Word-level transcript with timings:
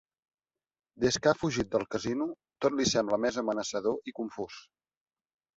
Des 1.03 1.19
que 1.25 1.31
ha 1.31 1.35
fugit 1.41 1.69
del 1.75 1.85
casino 1.95 2.29
tot 2.65 2.79
li 2.79 2.87
sembla 2.95 3.21
més 3.27 3.39
amenaçador 3.43 4.13
i 4.13 4.19
confús. 4.23 4.59